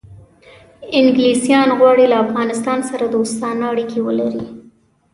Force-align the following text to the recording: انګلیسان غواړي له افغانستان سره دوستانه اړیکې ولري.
انګلیسان 0.99 1.67
غواړي 1.79 2.05
له 2.11 2.17
افغانستان 2.25 2.79
سره 2.89 3.05
دوستانه 3.15 3.63
اړیکې 3.73 3.99
ولري. 4.07 4.43